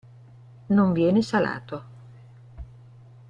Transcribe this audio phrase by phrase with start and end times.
[0.75, 1.83] Non viene salato.